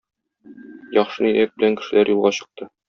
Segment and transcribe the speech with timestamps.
[1.01, 2.75] Яхшы ният белән кешеләр юлга чыкты.